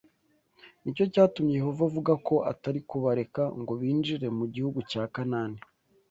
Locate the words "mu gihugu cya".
4.37-5.03